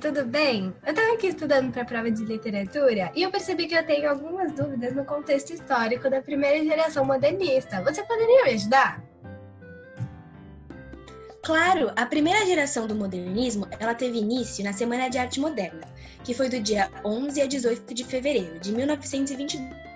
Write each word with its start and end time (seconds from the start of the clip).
tudo 0.00 0.24
bem? 0.24 0.74
Eu 0.84 0.90
estava 0.90 1.12
aqui 1.12 1.26
estudando 1.28 1.70
para 1.70 1.82
a 1.82 1.84
prova 1.84 2.10
de 2.10 2.24
literatura 2.24 3.12
e 3.14 3.22
eu 3.22 3.30
percebi 3.30 3.66
que 3.66 3.74
eu 3.74 3.84
tenho 3.84 4.08
algumas 4.08 4.50
dúvidas 4.52 4.94
no 4.94 5.04
contexto 5.04 5.52
histórico 5.52 6.08
da 6.08 6.22
primeira 6.22 6.64
geração 6.64 7.04
modernista. 7.04 7.82
Você 7.84 8.02
poderia 8.02 8.44
me 8.44 8.50
ajudar? 8.52 9.04
Claro, 11.42 11.92
a 11.96 12.06
primeira 12.06 12.46
geração 12.46 12.86
do 12.86 12.94
modernismo, 12.94 13.66
ela 13.78 13.94
teve 13.94 14.18
início 14.18 14.64
na 14.64 14.72
Semana 14.72 15.08
de 15.08 15.18
Arte 15.18 15.38
Moderna, 15.38 15.86
que 16.24 16.34
foi 16.34 16.48
do 16.48 16.60
dia 16.60 16.90
11 17.04 17.42
a 17.42 17.46
18 17.46 17.94
de 17.94 18.04
fevereiro 18.04 18.58
de 18.58 18.72
1922, 18.72 19.89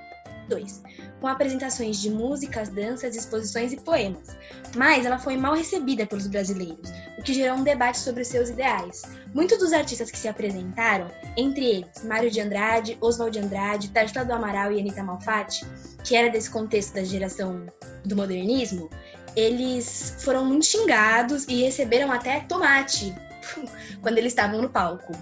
com 1.20 1.28
apresentações 1.28 2.00
de 2.00 2.10
músicas, 2.10 2.68
danças, 2.68 3.16
exposições 3.16 3.72
e 3.72 3.76
poemas. 3.76 4.36
Mas 4.76 5.06
ela 5.06 5.18
foi 5.18 5.36
mal 5.36 5.54
recebida 5.54 6.06
pelos 6.06 6.26
brasileiros, 6.26 6.90
o 7.18 7.22
que 7.22 7.32
gerou 7.32 7.56
um 7.56 7.62
debate 7.62 7.98
sobre 7.98 8.22
os 8.22 8.28
seus 8.28 8.50
ideais. 8.50 9.02
Muitos 9.32 9.58
dos 9.58 9.72
artistas 9.72 10.10
que 10.10 10.18
se 10.18 10.28
apresentaram, 10.28 11.10
entre 11.36 11.64
eles 11.64 12.04
Mário 12.04 12.30
de 12.30 12.40
Andrade, 12.40 12.98
Oswald 13.00 13.38
de 13.38 13.44
Andrade, 13.44 13.90
Tartila 13.90 14.24
do 14.24 14.32
Amaral 14.32 14.72
e 14.72 14.80
Anita 14.80 15.02
Malfatti, 15.02 15.64
que 16.02 16.14
era 16.14 16.30
desse 16.30 16.50
contexto 16.50 16.94
da 16.94 17.04
geração 17.04 17.66
do 18.04 18.16
modernismo, 18.16 18.90
eles 19.36 20.16
foram 20.18 20.44
muito 20.44 20.66
xingados 20.66 21.46
e 21.48 21.62
receberam 21.62 22.12
até 22.12 22.40
tomate 22.40 23.14
quando 24.00 24.18
eles 24.18 24.32
estavam 24.32 24.62
no 24.62 24.68
palco. 24.68 25.12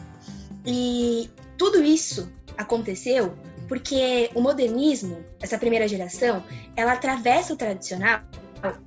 E 0.67 1.31
tudo 1.57 1.83
isso 1.83 2.31
aconteceu 2.59 3.35
porque 3.73 4.29
o 4.35 4.43
modernismo, 4.43 5.25
essa 5.41 5.57
primeira 5.57 5.89
geração, 5.89 6.45
ela 6.77 6.93
atravessa 6.93 7.55
o 7.55 7.57
tradicional 7.57 8.21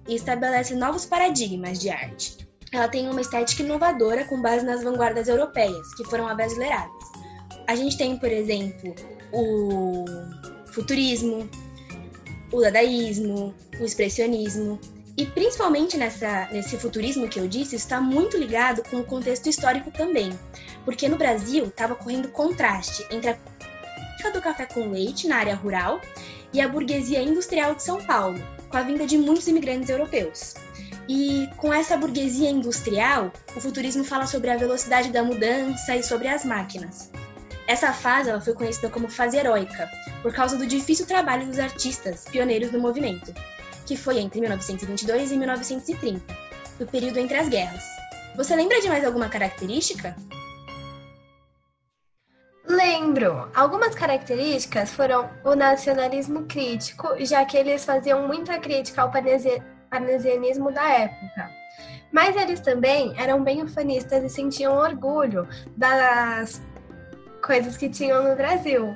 e 0.07 0.13
estabelece 0.13 0.75
novos 0.75 1.07
paradigmas 1.07 1.79
de 1.79 1.89
arte. 1.89 2.47
Ela 2.71 2.87
tem 2.87 3.09
uma 3.09 3.19
estética 3.19 3.63
inovadora 3.63 4.25
com 4.25 4.39
base 4.39 4.63
nas 4.63 4.83
vanguardas 4.83 5.27
europeias, 5.27 5.91
que 5.95 6.03
foram 6.03 6.27
abrasileiradas. 6.27 6.91
A 7.67 7.75
gente 7.75 7.97
tem, 7.97 8.15
por 8.19 8.31
exemplo, 8.31 8.93
o 9.33 10.05
futurismo, 10.67 11.49
o 12.53 12.61
dadaísmo, 12.61 13.55
o 13.79 13.83
expressionismo, 13.83 14.79
e 15.17 15.25
principalmente 15.25 15.97
nessa, 15.97 16.47
nesse 16.51 16.77
futurismo 16.77 17.27
que 17.27 17.39
eu 17.39 17.47
disse, 17.47 17.75
está 17.75 17.99
muito 17.99 18.37
ligado 18.37 18.83
com 18.87 18.97
o 18.97 19.03
contexto 19.03 19.49
histórico 19.49 19.89
também. 19.89 20.37
Porque 20.83 21.09
no 21.09 21.17
Brasil 21.17 21.65
estava 21.65 21.95
correndo 21.95 22.27
contraste 22.27 23.03
entre 23.09 23.31
a 23.31 23.37
política 24.15 24.31
do 24.31 24.41
café 24.41 24.65
com 24.65 24.89
leite 24.89 25.27
na 25.27 25.37
área 25.37 25.55
rural 25.55 26.01
e 26.53 26.61
a 26.61 26.67
burguesia 26.67 27.21
industrial 27.21 27.75
de 27.75 27.83
São 27.83 28.01
Paulo, 28.03 28.39
com 28.69 28.77
a 28.77 28.81
vinda 28.81 29.05
de 29.05 29.17
muitos 29.17 29.47
imigrantes 29.47 29.89
europeus. 29.89 30.55
E 31.07 31.49
com 31.57 31.73
essa 31.73 31.97
burguesia 31.97 32.49
industrial, 32.49 33.31
o 33.55 33.61
futurismo 33.61 34.03
fala 34.03 34.25
sobre 34.25 34.49
a 34.49 34.57
velocidade 34.57 35.11
da 35.11 35.23
mudança 35.23 35.95
e 35.95 36.01
sobre 36.03 36.27
as 36.27 36.43
máquinas. 36.43 37.11
Essa 37.67 37.93
fase 37.93 38.29
ela 38.29 38.41
foi 38.41 38.53
conhecida 38.53 38.89
como 38.89 39.09
fase 39.09 39.37
heróica, 39.37 39.89
por 40.21 40.33
causa 40.33 40.57
do 40.57 40.65
difícil 40.65 41.05
trabalho 41.05 41.45
dos 41.47 41.59
artistas 41.59 42.25
pioneiros 42.25 42.71
do 42.71 42.79
movimento 42.79 43.33
que 43.85 43.95
foi 43.95 44.17
entre 44.17 44.39
1922 44.41 45.31
e 45.31 45.37
1930, 45.37 46.37
o 46.79 46.85
período 46.87 47.19
entre 47.19 47.37
as 47.37 47.47
guerras. 47.47 47.83
Você 48.35 48.55
lembra 48.55 48.81
de 48.81 48.89
mais 48.89 49.05
alguma 49.05 49.29
característica? 49.29 50.15
Lembro. 53.15 53.49
Algumas 53.55 53.95
características 53.95 54.91
foram 54.91 55.29
o 55.45 55.55
nacionalismo 55.55 56.43
crítico, 56.43 57.07
já 57.19 57.45
que 57.45 57.55
eles 57.55 57.85
faziam 57.85 58.27
muita 58.27 58.59
crítica 58.59 59.03
ao 59.03 59.09
parnasianismo 59.89 60.69
da 60.69 60.85
época. 60.89 61.49
Mas 62.11 62.35
eles 62.35 62.59
também 62.59 63.13
eram 63.17 63.41
bem 63.41 63.63
ufanistas 63.63 64.21
e 64.21 64.29
sentiam 64.29 64.75
orgulho 64.75 65.47
das 65.77 66.61
coisas 67.41 67.77
que 67.77 67.87
tinham 67.87 68.21
no 68.21 68.35
Brasil. 68.35 68.93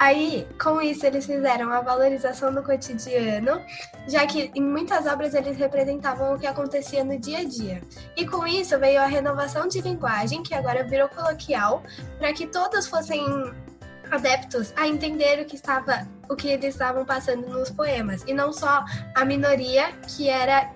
Aí, 0.00 0.48
com 0.58 0.80
isso, 0.80 1.04
eles 1.04 1.26
fizeram 1.26 1.70
a 1.70 1.82
valorização 1.82 2.54
do 2.54 2.62
cotidiano, 2.62 3.60
já 4.08 4.26
que 4.26 4.50
em 4.54 4.62
muitas 4.62 5.04
obras 5.04 5.34
eles 5.34 5.58
representavam 5.58 6.34
o 6.34 6.38
que 6.38 6.46
acontecia 6.46 7.04
no 7.04 7.18
dia 7.18 7.40
a 7.40 7.44
dia. 7.44 7.82
E 8.16 8.26
com 8.26 8.46
isso 8.46 8.78
veio 8.78 8.98
a 8.98 9.04
renovação 9.04 9.68
de 9.68 9.82
linguagem, 9.82 10.42
que 10.42 10.54
agora 10.54 10.84
virou 10.84 11.06
coloquial, 11.10 11.82
para 12.18 12.32
que 12.32 12.46
todos 12.46 12.86
fossem 12.86 13.22
adeptos 14.10 14.72
a 14.74 14.88
entender 14.88 15.42
o 15.42 15.44
que 15.44 15.56
estava 15.56 16.08
o 16.30 16.34
que 16.34 16.48
eles 16.48 16.74
estavam 16.74 17.04
passando 17.04 17.46
nos 17.48 17.70
poemas 17.70 18.24
e 18.26 18.32
não 18.32 18.52
só 18.52 18.84
a 19.14 19.24
minoria 19.24 19.92
que 20.08 20.30
era 20.30 20.72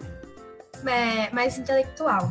é, 0.86 1.30
mais 1.32 1.56
intelectual. 1.56 2.30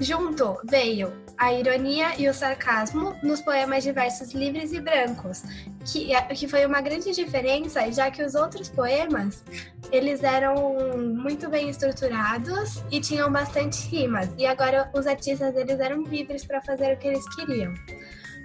Junto 0.00 0.58
veio 0.64 1.12
a 1.38 1.52
ironia 1.52 2.14
e 2.18 2.28
o 2.28 2.34
sarcasmo 2.34 3.16
nos 3.22 3.40
poemas 3.40 3.82
de 3.82 3.92
versos 3.92 4.32
livres 4.32 4.72
e 4.72 4.80
brancos, 4.80 5.42
que, 5.84 6.08
que 6.34 6.48
foi 6.48 6.64
uma 6.64 6.80
grande 6.80 7.12
diferença, 7.12 7.90
já 7.92 8.10
que 8.10 8.22
os 8.22 8.34
outros 8.34 8.68
poemas 8.68 9.44
eles 9.92 10.22
eram 10.22 10.98
muito 10.98 11.48
bem 11.48 11.68
estruturados 11.68 12.82
e 12.90 13.00
tinham 13.00 13.30
bastante 13.30 13.86
rimas, 13.88 14.28
e 14.36 14.46
agora 14.46 14.90
os 14.94 15.06
artistas 15.06 15.54
eles 15.54 15.78
eram 15.78 16.02
livres 16.02 16.44
para 16.44 16.60
fazer 16.60 16.94
o 16.94 16.98
que 16.98 17.08
eles 17.08 17.34
queriam. 17.34 17.74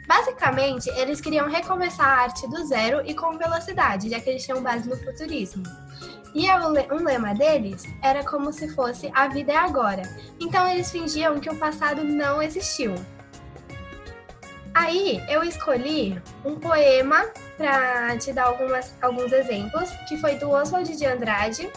Basicamente, 0.07 0.89
eles 0.97 1.21
queriam 1.21 1.47
recomeçar 1.47 2.05
a 2.05 2.21
arte 2.23 2.47
do 2.49 2.65
zero 2.65 3.01
e 3.05 3.13
com 3.13 3.37
velocidade, 3.37 4.09
já 4.09 4.19
que 4.19 4.29
eles 4.29 4.43
tinham 4.43 4.61
base 4.61 4.89
no 4.89 4.97
futurismo. 4.97 5.63
E 6.33 6.49
um 6.49 7.03
lema 7.03 7.33
deles 7.35 7.83
era 8.01 8.23
como 8.23 8.53
se 8.53 8.73
fosse 8.73 9.11
a 9.13 9.27
vida 9.27 9.51
é 9.51 9.57
agora. 9.57 10.03
Então 10.39 10.67
eles 10.67 10.89
fingiam 10.89 11.39
que 11.39 11.49
o 11.49 11.55
passado 11.57 12.03
não 12.03 12.41
existiu. 12.41 12.95
Aí 14.73 15.21
eu 15.27 15.43
escolhi 15.43 16.21
um 16.45 16.55
poema 16.55 17.25
para 17.57 18.17
te 18.17 18.31
dar 18.31 18.45
algumas, 18.45 18.95
alguns 19.01 19.31
exemplos, 19.33 19.89
que 20.07 20.17
foi 20.17 20.35
do 20.35 20.49
Oswald 20.49 20.95
de 20.95 21.05
Andrade, 21.05 21.69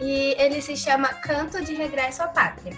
e 0.00 0.34
ele 0.36 0.60
se 0.60 0.76
chama 0.76 1.08
Canto 1.08 1.64
de 1.64 1.74
Regresso 1.74 2.24
à 2.24 2.28
Pátria. 2.28 2.76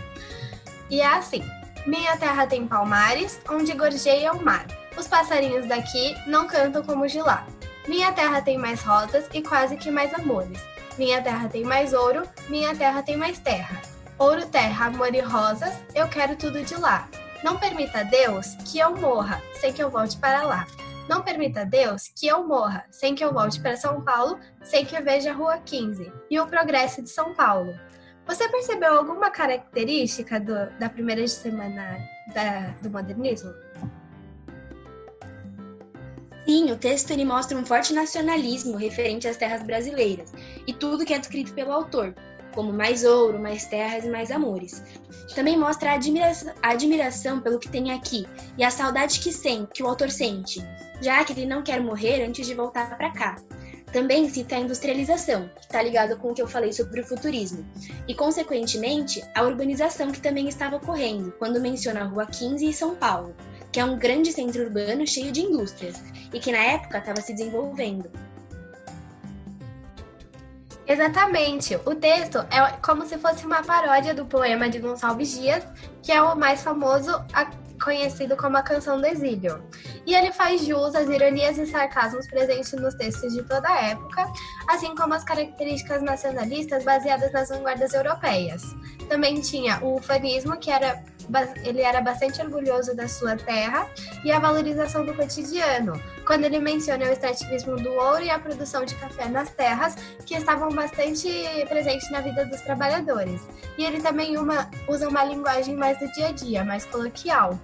E 0.90 1.00
é 1.00 1.06
assim: 1.06 1.42
Minha 1.86 2.18
terra 2.18 2.46
tem 2.46 2.66
palmares, 2.66 3.40
onde 3.48 3.72
gorjeia 3.72 4.32
o 4.32 4.44
mar. 4.44 4.66
Os 4.96 5.08
passarinhos 5.08 5.66
daqui 5.66 6.14
não 6.26 6.46
cantam 6.46 6.82
como 6.82 7.06
de 7.06 7.20
lá. 7.20 7.46
Minha 7.88 8.12
terra 8.12 8.42
tem 8.42 8.58
mais 8.58 8.82
rosas 8.82 9.26
e 9.32 9.42
quase 9.42 9.76
que 9.76 9.90
mais 9.90 10.12
amores. 10.12 10.73
Minha 10.97 11.21
terra 11.21 11.49
tem 11.49 11.65
mais 11.65 11.93
ouro, 11.93 12.22
minha 12.49 12.75
terra 12.77 13.03
tem 13.03 13.16
mais 13.16 13.38
terra. 13.41 13.82
Ouro, 14.16 14.47
terra, 14.47 14.87
amor 14.87 15.12
e 15.12 15.21
rosas, 15.21 15.75
eu 15.93 16.09
quero 16.09 16.37
tudo 16.37 16.62
de 16.62 16.77
lá. 16.77 17.09
Não 17.43 17.59
permita 17.59 18.05
Deus 18.05 18.55
que 18.65 18.78
eu 18.78 18.94
morra 18.97 19.43
sem 19.55 19.72
que 19.72 19.82
eu 19.82 19.91
volte 19.91 20.16
para 20.16 20.44
lá. 20.44 20.66
Não 21.09 21.21
permita 21.21 21.66
Deus 21.66 22.09
que 22.15 22.28
eu 22.28 22.47
morra 22.47 22.84
sem 22.93 23.12
que 23.12 23.25
eu 23.25 23.32
volte 23.32 23.60
para 23.60 23.77
São 23.77 24.03
Paulo, 24.03 24.38
sem 24.62 24.84
que 24.84 24.97
eu 24.97 25.03
veja 25.03 25.32
a 25.32 25.34
Rua 25.34 25.59
15 25.59 26.12
e 26.31 26.38
o 26.38 26.47
progresso 26.47 27.03
de 27.03 27.11
São 27.11 27.34
Paulo. 27.34 27.75
Você 28.25 28.49
percebeu 28.49 28.97
alguma 28.97 29.31
característica 29.31 30.38
do, 30.38 30.71
da 30.78 30.88
primeira 30.88 31.26
semana 31.26 31.99
da, 32.32 32.69
do 32.81 32.88
modernismo? 32.88 33.53
Sim, 36.47 36.71
o 36.71 36.77
texto 36.77 37.10
ele 37.10 37.25
mostra 37.25 37.56
um 37.56 37.65
forte 37.65 37.93
nacionalismo 37.94 38.77
referente 38.77 39.27
às 39.27 39.37
terras 39.37 39.62
brasileiras 39.62 40.32
e 40.66 40.72
tudo 40.75 41.05
que 41.05 41.15
é 41.15 41.19
descrito 41.19 41.55
pelo 41.55 41.72
autor, 41.72 42.15
como 42.55 42.72
mais 42.72 43.03
ouro, 43.03 43.38
mais 43.38 43.65
terras 43.65 44.05
e 44.05 44.10
mais 44.10 44.31
amores. 44.31 44.82
Também 45.34 45.59
mostra 45.59 45.91
a 45.91 45.94
admiração, 45.94 46.55
a 46.62 46.71
admiração 46.71 47.41
pelo 47.41 47.59
que 47.59 47.69
tem 47.69 47.93
aqui 47.93 48.27
e 48.59 48.65
a 48.65 48.71
saudade 48.71 49.21
que, 49.21 49.32
sente, 49.32 49.72
que 49.72 49.82
o 49.82 49.88
autor 49.88 50.10
sente, 50.10 50.62
já 51.00 51.25
que 51.25 51.32
ele 51.32 51.47
não 51.47 51.62
quer 51.62 51.81
morrer 51.81 52.22
antes 52.22 52.47
de 52.47 52.55
voltar 52.55 52.97
para 52.97 53.11
cá. 53.11 53.37
Também 53.91 54.29
cita 54.29 54.56
a 54.56 54.58
industrialização, 54.58 55.49
que 55.55 55.61
está 55.61 55.81
ligado 55.81 56.17
com 56.19 56.31
o 56.31 56.35
que 56.35 56.43
eu 56.43 56.49
falei 56.49 56.73
sobre 56.73 57.00
o 57.00 57.06
futurismo, 57.06 57.64
e, 58.08 58.14
consequentemente, 58.14 59.23
a 59.37 59.43
urbanização 59.44 60.11
que 60.11 60.20
também 60.20 60.49
estava 60.49 60.76
ocorrendo, 60.76 61.32
quando 61.38 61.61
menciona 61.61 62.00
a 62.00 62.05
Rua 62.05 62.26
15 62.26 62.69
e 62.69 62.73
São 62.73 62.97
Paulo, 62.97 63.37
que 63.75 63.81
é 63.81 63.85
um 63.85 63.99
grande 63.99 64.32
centro 64.32 64.62
urbano 64.62 65.05
cheio 65.05 65.32
de 65.32 65.41
indústrias 65.41 66.00
e 66.32 66.38
que 66.38 66.53
na 66.53 66.59
época 66.59 66.99
estava 66.99 67.21
se 67.21 67.32
desenvolvendo. 67.32 68.09
Exatamente. 70.87 71.75
O 71.85 71.93
texto 71.97 72.38
é 72.53 72.71
como 72.81 73.05
se 73.05 73.19
fosse 73.19 73.44
uma 73.44 73.65
paródia 73.65 74.15
do 74.15 74.26
poema 74.26 74.69
de 74.71 74.79
Gonçalves 74.79 75.32
Dias, 75.37 75.67
que 76.05 76.12
é 76.12 76.23
o 76.23 76.37
mais 76.37 76.62
famoso, 76.62 77.11
conhecido 77.82 78.37
como 78.37 78.56
a 78.56 78.62
Canção 78.62 79.00
do 79.00 79.06
Exílio. 79.09 79.61
E 80.06 80.15
ele 80.15 80.31
faz 80.31 80.65
jus 80.65 80.94
às 80.94 81.09
ironias 81.09 81.59
e 81.59 81.67
sarcasmos 81.67 82.29
presentes 82.29 82.73
nos 82.75 82.94
textos 82.94 83.32
de 83.32 83.43
toda 83.43 83.69
a 83.69 83.87
época, 83.87 84.25
assim 84.69 84.94
como 84.94 85.15
as 85.15 85.25
características 85.25 86.00
nacionalistas 86.00 86.85
baseadas 86.85 87.32
nas 87.32 87.49
vanguardas 87.49 87.93
europeias. 87.93 88.62
Também 89.09 89.41
tinha 89.41 89.82
o 89.82 89.97
ufanismo, 89.97 90.56
que 90.59 90.71
era 90.71 91.03
ele 91.62 91.81
era 91.82 92.00
bastante 92.00 92.41
orgulhoso 92.41 92.94
da 92.94 93.09
sua 93.09 93.37
terra 93.37 93.88
e 94.25 94.31
a 94.31 94.38
valorização 94.38 95.05
do 95.05 95.15
cotidiano, 95.15 96.00
quando 96.26 96.44
ele 96.44 96.59
menciona 96.59 97.05
o 97.06 97.12
extrativismo 97.12 97.76
do 97.76 97.91
ouro 97.93 98.23
e 98.23 98.31
a 98.31 98.38
produção 98.38 98.85
de 98.85 98.94
café 98.97 99.29
nas 99.29 99.50
terras, 99.50 99.94
que 100.26 100.35
estavam 100.35 100.71
bastante 100.71 101.29
presentes 101.69 102.11
na 102.11 102.21
vida 102.21 102.44
dos 102.47 102.61
trabalhadores. 102.61 103.41
E 103.79 103.85
ele 103.85 104.00
também 104.00 104.37
uma, 104.37 104.71
usa 104.88 105.09
uma 105.09 105.25
linguagem 105.25 105.76
mais 105.76 105.99
do 105.99 106.11
dia 106.12 106.29
a 106.29 106.32
dia, 106.32 106.65
mais 106.65 106.85
coloquial. 106.85 107.59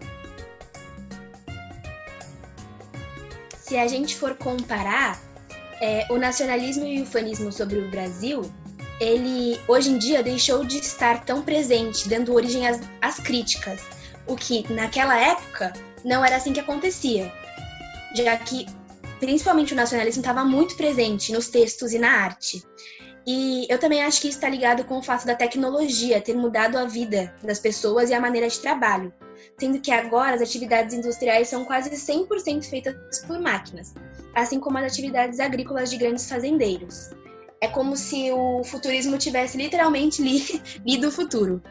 Se 3.58 3.78
a 3.78 3.86
gente 3.86 4.16
for 4.16 4.34
comparar 4.34 5.18
é, 5.80 6.06
o 6.10 6.18
nacionalismo 6.18 6.84
e 6.84 7.02
o 7.02 7.06
fanismo 7.06 7.52
sobre 7.52 7.78
o 7.78 7.90
Brasil, 7.90 8.42
ele 9.00 9.58
hoje 9.66 9.90
em 9.90 9.98
dia 9.98 10.22
deixou 10.22 10.62
de 10.64 10.78
estar 10.78 11.24
tão 11.24 11.40
presente, 11.40 12.08
dando 12.08 12.34
origem 12.34 12.68
às, 12.68 12.80
às 13.00 13.18
críticas, 13.18 13.80
o 14.26 14.36
que 14.36 14.70
naquela 14.72 15.18
época 15.18 15.72
não 16.04 16.24
era 16.24 16.36
assim 16.36 16.52
que 16.52 16.60
acontecia, 16.60 17.32
já 18.14 18.36
que 18.36 18.66
principalmente 19.18 19.72
o 19.72 19.76
nacionalismo 19.76 20.20
estava 20.20 20.44
muito 20.44 20.76
presente 20.76 21.32
nos 21.32 21.48
textos 21.48 21.92
e 21.92 21.98
na 21.98 22.10
arte. 22.10 22.62
E 23.26 23.66
eu 23.68 23.78
também 23.78 24.02
acho 24.02 24.20
que 24.20 24.28
isso 24.28 24.38
está 24.38 24.48
ligado 24.48 24.84
com 24.84 24.98
o 24.98 25.02
fato 25.02 25.26
da 25.26 25.34
tecnologia 25.34 26.20
ter 26.20 26.34
mudado 26.34 26.76
a 26.76 26.84
vida 26.84 27.34
das 27.42 27.58
pessoas 27.58 28.10
e 28.10 28.14
a 28.14 28.20
maneira 28.20 28.48
de 28.48 28.58
trabalho, 28.58 29.12
sendo 29.58 29.80
que 29.80 29.90
agora 29.90 30.36
as 30.36 30.42
atividades 30.42 30.94
industriais 30.94 31.48
são 31.48 31.64
quase 31.64 31.90
100% 31.90 32.64
feitas 32.64 33.18
por 33.26 33.38
máquinas, 33.38 33.94
assim 34.34 34.58
como 34.58 34.78
as 34.78 34.92
atividades 34.92 35.38
agrícolas 35.38 35.90
de 35.90 35.98
grandes 35.98 36.28
fazendeiros. 36.28 37.10
É 37.62 37.68
como 37.68 37.94
se 37.94 38.32
o 38.32 38.64
futurismo 38.64 39.18
tivesse 39.18 39.58
literalmente 39.58 40.22
li 40.22 40.62
lido 40.86 41.08
o 41.08 41.12
futuro. 41.12 41.62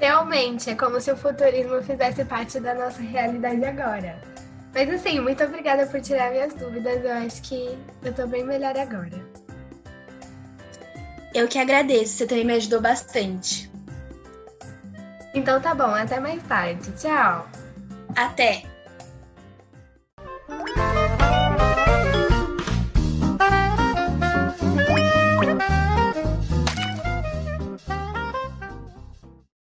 Realmente, 0.00 0.70
é 0.70 0.74
como 0.74 1.00
se 1.00 1.12
o 1.12 1.16
futurismo 1.16 1.80
fizesse 1.82 2.24
parte 2.24 2.58
da 2.58 2.74
nossa 2.74 3.00
realidade 3.00 3.64
agora. 3.64 4.20
Mas 4.74 4.90
assim, 4.90 5.20
muito 5.20 5.44
obrigada 5.44 5.86
por 5.86 6.00
tirar 6.00 6.30
minhas 6.30 6.54
dúvidas. 6.54 7.04
Eu 7.04 7.12
acho 7.12 7.42
que 7.42 7.78
eu 8.02 8.12
tô 8.12 8.26
bem 8.26 8.44
melhor 8.44 8.76
agora. 8.76 9.24
Eu 11.34 11.46
que 11.46 11.58
agradeço, 11.58 12.14
você 12.14 12.26
também 12.26 12.44
me 12.44 12.54
ajudou 12.54 12.80
bastante. 12.80 13.70
Então 15.34 15.60
tá 15.60 15.74
bom, 15.74 15.94
até 15.94 16.18
mais 16.18 16.42
tarde. 16.44 16.90
Tchau. 16.92 17.48
Até. 18.16 18.69